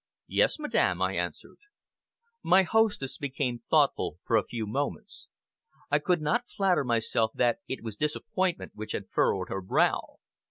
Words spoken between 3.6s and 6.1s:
thoughtful for a few moments. I